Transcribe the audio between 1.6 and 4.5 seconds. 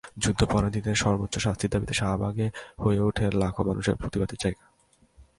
দাবিতে শাহবাগ হয়ে ওঠে লাখো মানুষের প্রতিবাদের